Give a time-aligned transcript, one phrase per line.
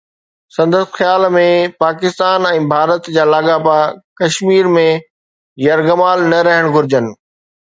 [0.55, 1.43] سندس خيال ۾
[1.83, 3.77] پاڪستان ۽ ڀارت جا لاڳاپا
[4.23, 4.87] ڪشمير ۾
[5.67, 7.13] يرغمال نه رهڻ گهرجن.